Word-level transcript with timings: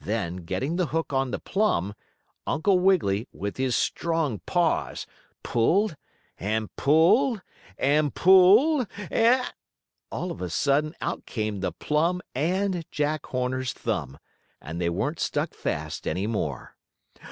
Then, 0.00 0.36
getting 0.46 0.76
the 0.76 0.86
hook 0.94 1.12
on 1.12 1.32
the 1.32 1.40
plum, 1.40 1.94
Uncle 2.46 2.78
Wiggily, 2.78 3.26
with 3.32 3.56
his 3.56 3.74
strong 3.74 4.38
paws, 4.46 5.04
pulled 5.42 5.96
and 6.38 6.70
pulled 6.76 7.42
and 7.76 8.14
pulled, 8.14 8.86
and 9.10 9.44
All 10.12 10.30
of 10.30 10.40
a 10.40 10.48
sudden 10.48 10.94
out 11.00 11.26
came 11.26 11.58
the 11.58 11.72
plum 11.72 12.22
and 12.36 12.84
Jack 12.92 13.26
Homer's 13.26 13.72
thumb, 13.72 14.20
and 14.60 14.80
they 14.80 14.90
weren't 14.90 15.18
stuck 15.18 15.52
fast 15.54 16.06
any 16.06 16.28
more. 16.28 16.76